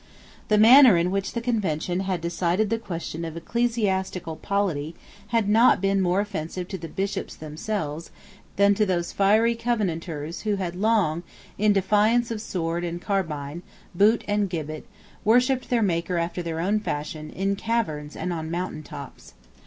[0.47, 4.95] The manner in which the Convention had decided the question of ecclesiastical polity
[5.27, 8.09] had not been more offensive to the Bishops themselves
[8.55, 11.21] than to those fiery Covenanters who had long,
[11.59, 13.61] in defiance of sword and carbine,
[13.93, 14.87] boot and gibbet,
[15.23, 19.35] worshipped their Maker after their own fashion in caverns and on mountain tops.